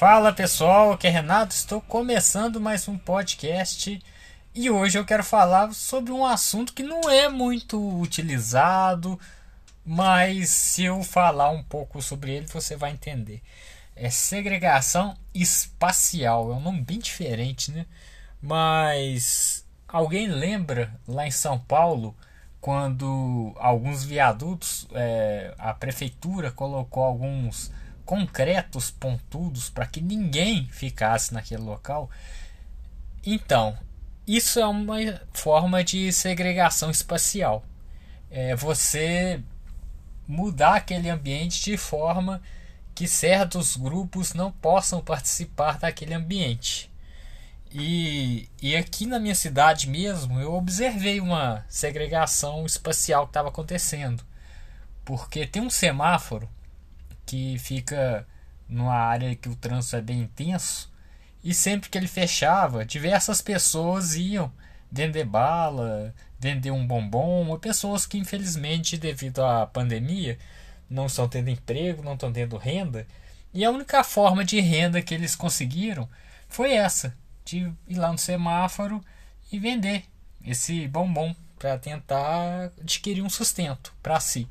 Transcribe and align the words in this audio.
Fala 0.00 0.32
pessoal, 0.32 0.92
aqui 0.92 1.06
é 1.06 1.10
Renato, 1.10 1.54
estou 1.54 1.78
começando 1.78 2.58
mais 2.58 2.88
um 2.88 2.96
podcast 2.96 4.02
e 4.54 4.70
hoje 4.70 4.98
eu 4.98 5.04
quero 5.04 5.22
falar 5.22 5.74
sobre 5.74 6.10
um 6.10 6.24
assunto 6.24 6.72
que 6.72 6.82
não 6.82 7.02
é 7.10 7.28
muito 7.28 8.00
utilizado, 8.00 9.20
mas 9.84 10.48
se 10.48 10.84
eu 10.84 11.02
falar 11.02 11.50
um 11.50 11.62
pouco 11.62 12.00
sobre 12.00 12.32
ele 12.32 12.46
você 12.46 12.76
vai 12.76 12.92
entender. 12.92 13.42
É 13.94 14.08
segregação 14.08 15.18
espacial, 15.34 16.50
é 16.50 16.54
um 16.54 16.60
nome 16.60 16.80
bem 16.80 16.98
diferente, 16.98 17.70
né? 17.70 17.84
Mas 18.40 19.66
alguém 19.86 20.28
lembra 20.28 20.98
lá 21.06 21.26
em 21.26 21.30
São 21.30 21.58
Paulo 21.58 22.16
quando 22.58 23.52
alguns 23.56 24.02
viadutos, 24.02 24.88
é, 24.94 25.54
a 25.58 25.74
prefeitura 25.74 26.50
colocou 26.50 27.04
alguns 27.04 27.70
concretos 28.10 28.90
pontudos 28.90 29.70
para 29.70 29.86
que 29.86 30.00
ninguém 30.00 30.66
ficasse 30.72 31.32
naquele 31.32 31.62
local. 31.62 32.10
Então, 33.24 33.78
isso 34.26 34.58
é 34.58 34.66
uma 34.66 34.96
forma 35.32 35.84
de 35.84 36.12
segregação 36.12 36.90
espacial. 36.90 37.64
É 38.28 38.56
você 38.56 39.40
mudar 40.26 40.74
aquele 40.74 41.08
ambiente 41.08 41.62
de 41.62 41.76
forma 41.76 42.42
que 42.96 43.06
certos 43.06 43.76
grupos 43.76 44.34
não 44.34 44.50
possam 44.50 45.00
participar 45.00 45.78
daquele 45.78 46.12
ambiente. 46.12 46.90
E, 47.70 48.48
e 48.60 48.74
aqui 48.74 49.06
na 49.06 49.20
minha 49.20 49.36
cidade 49.36 49.88
mesmo 49.88 50.40
eu 50.40 50.52
observei 50.52 51.20
uma 51.20 51.64
segregação 51.68 52.66
espacial 52.66 53.26
que 53.26 53.30
estava 53.30 53.50
acontecendo. 53.50 54.24
Porque 55.04 55.46
tem 55.46 55.62
um 55.62 55.70
semáforo 55.70 56.48
que 57.30 57.56
fica 57.60 58.26
numa 58.68 58.92
área 58.92 59.36
que 59.36 59.48
o 59.48 59.54
trânsito 59.54 59.94
é 59.94 60.00
bem 60.00 60.22
intenso. 60.22 60.90
E 61.44 61.54
sempre 61.54 61.88
que 61.88 61.96
ele 61.96 62.08
fechava, 62.08 62.84
diversas 62.84 63.40
pessoas 63.40 64.16
iam 64.16 64.52
vender 64.90 65.24
bala, 65.24 66.12
vender 66.40 66.72
um 66.72 66.84
bombom, 66.84 67.46
ou 67.46 67.56
pessoas 67.56 68.04
que 68.04 68.18
infelizmente 68.18 68.98
devido 68.98 69.44
à 69.44 69.64
pandemia 69.64 70.36
não 70.88 71.06
estão 71.06 71.28
tendo 71.28 71.50
emprego, 71.50 72.02
não 72.02 72.14
estão 72.14 72.32
tendo 72.32 72.56
renda. 72.56 73.06
E 73.54 73.64
a 73.64 73.70
única 73.70 74.02
forma 74.02 74.44
de 74.44 74.58
renda 74.58 75.00
que 75.00 75.14
eles 75.14 75.36
conseguiram 75.36 76.08
foi 76.48 76.72
essa, 76.72 77.16
de 77.44 77.72
ir 77.86 77.94
lá 77.94 78.10
no 78.10 78.18
semáforo 78.18 79.00
e 79.52 79.58
vender 79.60 80.02
esse 80.44 80.88
bombom 80.88 81.32
para 81.56 81.78
tentar 81.78 82.72
adquirir 82.80 83.22
um 83.22 83.30
sustento 83.30 83.94
para 84.02 84.18
si. 84.18 84.48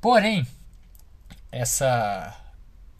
Porém, 0.00 0.46
essa 1.54 2.36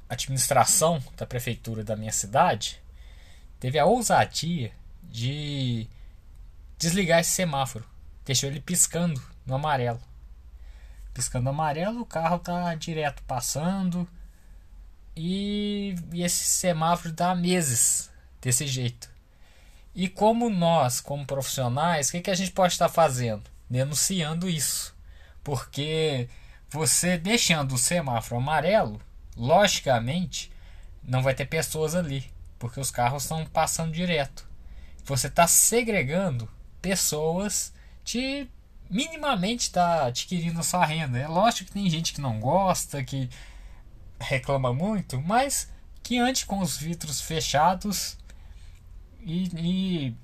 administração 0.08 1.02
da 1.16 1.26
prefeitura 1.26 1.82
da 1.82 1.96
minha 1.96 2.12
cidade 2.12 2.80
teve 3.58 3.80
a 3.80 3.84
ousadia 3.84 4.70
de 5.02 5.88
desligar 6.78 7.18
esse 7.18 7.32
semáforo. 7.32 7.84
Deixou 8.24 8.48
ele 8.48 8.60
piscando 8.60 9.20
no 9.44 9.56
amarelo. 9.56 10.00
Piscando 11.12 11.44
no 11.44 11.50
amarelo, 11.50 12.02
o 12.02 12.06
carro 12.06 12.38
tá 12.38 12.72
direto 12.76 13.24
passando. 13.24 14.08
E, 15.16 15.96
e 16.12 16.22
esse 16.22 16.44
semáforo 16.44 17.12
dá 17.12 17.34
meses 17.34 18.08
desse 18.40 18.68
jeito. 18.68 19.10
E 19.94 20.08
como 20.08 20.48
nós, 20.48 21.00
como 21.00 21.26
profissionais, 21.26 22.08
o 22.08 22.12
que, 22.12 22.20
que 22.20 22.30
a 22.30 22.34
gente 22.34 22.52
pode 22.52 22.74
estar 22.74 22.88
fazendo? 22.88 23.50
Denunciando 23.68 24.48
isso. 24.48 24.94
Porque 25.42 26.28
você 26.74 27.16
deixando 27.16 27.76
o 27.76 27.78
semáforo 27.78 28.40
amarelo, 28.40 29.00
logicamente, 29.36 30.50
não 31.04 31.22
vai 31.22 31.32
ter 31.32 31.44
pessoas 31.44 31.94
ali, 31.94 32.28
porque 32.58 32.80
os 32.80 32.90
carros 32.90 33.22
estão 33.22 33.46
passando 33.46 33.92
direto. 33.92 34.44
Você 35.04 35.28
está 35.28 35.46
segregando 35.46 36.50
pessoas 36.82 37.72
de 38.02 38.48
minimamente 38.90 39.62
está 39.62 40.06
adquirindo 40.06 40.64
sua 40.64 40.84
renda. 40.84 41.16
É 41.16 41.28
lógico 41.28 41.66
que 41.66 41.74
tem 41.74 41.88
gente 41.88 42.12
que 42.12 42.20
não 42.20 42.40
gosta, 42.40 43.04
que 43.04 43.30
reclama 44.18 44.74
muito, 44.74 45.22
mas 45.22 45.70
que 46.02 46.18
ande 46.18 46.44
com 46.44 46.58
os 46.58 46.76
vidros 46.76 47.20
fechados 47.20 48.18
e, 49.20 49.48
e 49.54 50.16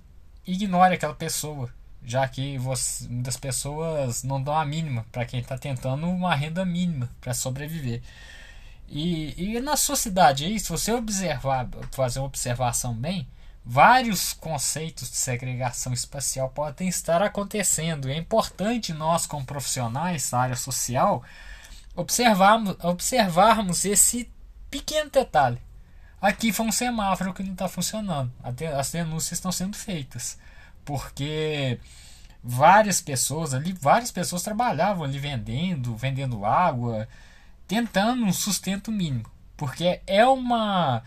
ignore 0.53 0.94
aquela 0.94 1.15
pessoa 1.15 1.72
já 2.05 2.27
que 2.27 2.59
você, 2.59 3.06
muitas 3.09 3.37
pessoas 3.37 4.22
não 4.22 4.43
dão 4.43 4.55
a 4.56 4.65
mínima 4.65 5.05
para 5.12 5.25
quem 5.25 5.41
está 5.41 5.59
tentando 5.59 6.09
uma 6.09 6.34
renda 6.34 6.65
mínima 6.65 7.11
para 7.21 7.34
sobreviver. 7.34 8.03
E, 8.88 9.34
e 9.37 9.61
na 9.61 9.77
sua 9.77 9.97
cidade 9.97 10.44
aí, 10.44 10.59
se 10.59 10.69
você 10.69 10.93
observar, 10.93 11.69
fazer 11.93 12.19
uma 12.19 12.27
observação 12.27 12.94
bem, 12.94 13.28
vários 13.65 14.33
conceitos 14.33 15.10
de 15.10 15.16
segregação 15.16 15.93
espacial 15.93 16.49
podem 16.49 16.89
estar 16.89 17.22
acontecendo. 17.22 18.09
É 18.09 18.16
importante 18.16 18.93
nós, 18.93 19.27
como 19.27 19.44
profissionais 19.44 20.31
da 20.31 20.41
área 20.41 20.56
social, 20.56 21.22
observarmos, 21.94 22.77
observarmos 22.83 23.84
esse 23.84 24.28
pequeno 24.71 25.10
detalhe. 25.10 25.59
Aqui 26.21 26.53
foi 26.53 26.66
um 26.66 26.72
semáforo 26.72 27.33
que 27.33 27.43
não 27.43 27.53
está 27.53 27.69
funcionando. 27.69 28.33
As 28.77 28.91
denúncias 28.91 29.33
estão 29.33 29.53
sendo 29.53 29.77
feitas 29.77 30.37
porque 30.91 31.78
várias 32.43 33.01
pessoas 33.01 33.55
ali, 33.55 33.73
várias 33.73 34.11
pessoas 34.11 34.43
trabalhavam 34.43 35.05
ali 35.05 35.21
vendendo, 35.21 35.95
vendendo 35.95 36.45
água, 36.45 37.06
tentando 37.69 38.25
um 38.25 38.33
sustento 38.33 38.91
mínimo, 38.91 39.31
porque 39.56 40.01
é 40.05 40.27
uma 40.27 41.01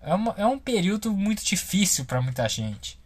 é, 0.00 0.14
uma, 0.14 0.32
é 0.38 0.46
um 0.46 0.60
período 0.60 1.12
muito 1.12 1.44
difícil 1.44 2.04
para 2.04 2.22
muita 2.22 2.48
gente. 2.48 3.00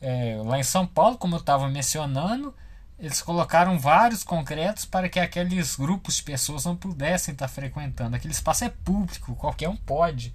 É, 0.00 0.40
lá 0.42 0.58
em 0.58 0.62
São 0.62 0.86
Paulo, 0.86 1.18
como 1.18 1.34
eu 1.34 1.40
estava 1.40 1.68
mencionando, 1.68 2.54
eles 2.98 3.20
colocaram 3.20 3.78
vários 3.78 4.24
concretos 4.24 4.86
para 4.86 5.06
que 5.06 5.20
aqueles 5.20 5.76
grupos 5.76 6.16
de 6.16 6.22
pessoas 6.22 6.64
não 6.64 6.74
pudessem 6.74 7.32
estar 7.32 7.48
frequentando. 7.48 8.16
Aquele 8.16 8.32
espaço 8.32 8.64
é 8.64 8.70
público, 8.70 9.36
qualquer 9.36 9.68
um 9.68 9.76
pode. 9.76 10.32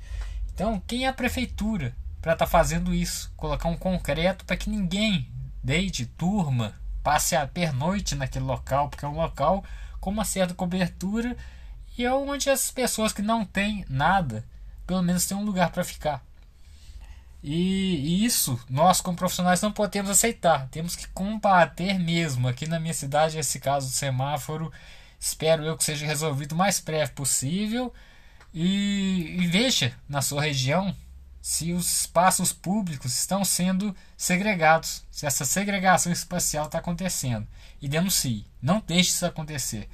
Então, 0.53 0.79
quem 0.85 1.05
é 1.05 1.07
a 1.07 1.13
prefeitura? 1.13 1.95
Para 2.23 2.31
estar 2.31 2.45
tá 2.45 2.51
fazendo 2.51 2.93
isso, 2.93 3.33
colocar 3.35 3.67
um 3.67 3.75
concreto 3.75 4.45
para 4.45 4.55
que 4.55 4.69
ninguém 4.69 5.29
deite, 5.61 6.05
turma, 6.05 6.73
passe 7.03 7.35
a 7.35 7.45
pernoite 7.45 8.15
naquele 8.15 8.45
local, 8.45 8.87
porque 8.87 9.03
é 9.03 9.07
um 9.09 9.17
local 9.17 9.61
com 9.99 10.09
uma 10.09 10.23
certa 10.23 10.53
cobertura 10.53 11.35
e 11.97 12.05
é 12.05 12.13
onde 12.13 12.49
as 12.49 12.71
pessoas 12.71 13.11
que 13.11 13.21
não 13.21 13.43
têm 13.43 13.85
nada, 13.89 14.45
pelo 14.87 15.03
menos 15.03 15.25
têm 15.25 15.35
um 15.35 15.43
lugar 15.43 15.69
para 15.71 15.83
ficar. 15.83 16.23
E, 17.43 17.95
e, 17.97 18.25
isso 18.25 18.57
nós, 18.69 19.01
como 19.01 19.17
profissionais, 19.17 19.61
não 19.61 19.73
podemos 19.73 20.09
aceitar. 20.09 20.69
Temos 20.69 20.95
que 20.95 21.09
combater 21.09 21.99
mesmo. 21.99 22.47
Aqui 22.47 22.65
na 22.65 22.79
minha 22.79 22.93
cidade, 22.93 23.37
esse 23.37 23.59
caso 23.59 23.87
do 23.87 23.93
semáforo, 23.93 24.71
espero 25.19 25.65
eu 25.65 25.75
que 25.75 25.83
seja 25.83 26.05
resolvido 26.05 26.53
o 26.53 26.57
mais 26.57 26.79
breve 26.79 27.11
possível. 27.11 27.93
E, 28.53 29.35
e 29.41 29.47
veja 29.47 29.93
na 30.07 30.21
sua 30.21 30.41
região 30.41 30.95
se 31.43 31.73
os 31.73 32.03
espaços 32.03 32.53
públicos 32.53 33.13
estão 33.13 33.43
sendo 33.43 33.93
segregados, 34.15 35.03
se 35.11 35.25
essa 35.25 35.43
segregação 35.43 36.09
espacial 36.09 36.67
está 36.67 36.77
acontecendo. 36.77 37.45
E 37.81 37.89
denuncie, 37.89 38.45
não 38.61 38.81
deixe 38.87 39.09
isso 39.09 39.25
acontecer. 39.25 39.89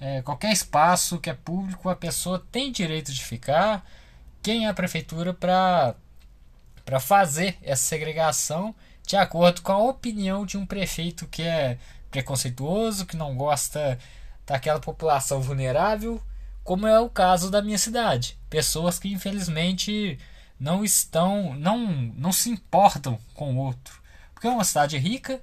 É, 0.00 0.22
qualquer 0.22 0.50
espaço 0.50 1.20
que 1.20 1.30
é 1.30 1.34
público, 1.34 1.88
a 1.88 1.94
pessoa 1.94 2.44
tem 2.50 2.72
direito 2.72 3.12
de 3.12 3.22
ficar. 3.22 3.88
Quem 4.42 4.66
é 4.66 4.70
a 4.70 4.74
prefeitura 4.74 5.32
para 5.32 5.94
fazer 6.98 7.56
essa 7.62 7.84
segregação 7.84 8.74
de 9.06 9.14
acordo 9.16 9.62
com 9.62 9.70
a 9.70 9.78
opinião 9.78 10.44
de 10.44 10.58
um 10.58 10.66
prefeito 10.66 11.28
que 11.28 11.42
é 11.42 11.78
preconceituoso, 12.10 13.06
que 13.06 13.16
não 13.16 13.36
gosta 13.36 14.00
daquela 14.44 14.80
população 14.80 15.40
vulnerável, 15.40 16.20
como 16.64 16.88
é 16.88 16.98
o 16.98 17.08
caso 17.08 17.52
da 17.52 17.62
minha 17.62 17.78
cidade. 17.78 18.36
Pessoas 18.50 18.98
que 18.98 19.12
infelizmente 19.12 20.18
não 20.62 20.84
estão, 20.84 21.54
não, 21.54 21.76
não 22.16 22.30
se 22.30 22.48
importam 22.48 23.18
com 23.34 23.52
o 23.52 23.58
outro. 23.58 24.00
Porque 24.32 24.46
é 24.46 24.50
uma 24.50 24.62
cidade 24.62 24.96
rica, 24.96 25.42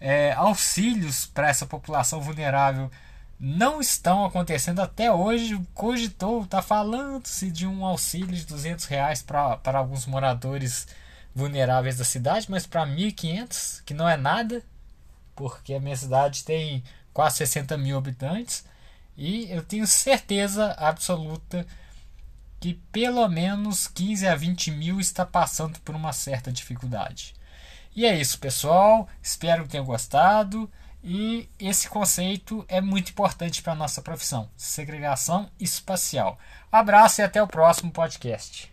é, 0.00 0.32
auxílios 0.32 1.26
para 1.26 1.48
essa 1.48 1.64
população 1.64 2.20
vulnerável 2.20 2.90
não 3.38 3.80
estão 3.80 4.24
acontecendo 4.24 4.80
até 4.80 5.12
hoje. 5.12 5.60
Cogitou, 5.74 6.42
está 6.42 6.60
falando-se 6.60 7.52
de 7.52 7.68
um 7.68 7.84
auxílio 7.84 8.34
de 8.34 8.44
200 8.46 8.84
reais 8.86 9.22
para 9.22 9.78
alguns 9.78 10.06
moradores 10.06 10.88
vulneráveis 11.32 11.96
da 11.96 12.04
cidade, 12.04 12.50
mas 12.50 12.66
para 12.66 12.84
1.500, 12.84 13.84
que 13.84 13.94
não 13.94 14.08
é 14.08 14.16
nada, 14.16 14.60
porque 15.36 15.72
a 15.72 15.80
minha 15.80 15.96
cidade 15.96 16.42
tem 16.42 16.82
quase 17.14 17.36
60 17.36 17.78
mil 17.78 17.96
habitantes, 17.96 18.64
e 19.16 19.48
eu 19.52 19.62
tenho 19.62 19.86
certeza 19.86 20.72
absoluta 20.72 21.64
que 22.60 22.74
pelo 22.92 23.26
menos 23.28 23.86
15 23.86 24.26
a 24.26 24.34
20 24.34 24.70
mil 24.72 25.00
está 25.00 25.24
passando 25.24 25.78
por 25.80 25.94
uma 25.94 26.12
certa 26.12 26.52
dificuldade. 26.52 27.34
E 27.94 28.06
é 28.06 28.18
isso, 28.18 28.38
pessoal. 28.38 29.08
Espero 29.22 29.64
que 29.64 29.70
tenham 29.70 29.84
gostado. 29.84 30.70
E 31.02 31.48
esse 31.58 31.88
conceito 31.88 32.64
é 32.68 32.80
muito 32.80 33.10
importante 33.10 33.62
para 33.62 33.72
a 33.72 33.76
nossa 33.76 34.02
profissão: 34.02 34.50
segregação 34.56 35.50
espacial. 35.58 36.38
Abraço 36.70 37.20
e 37.20 37.24
até 37.24 37.42
o 37.42 37.46
próximo 37.46 37.90
podcast. 37.90 38.72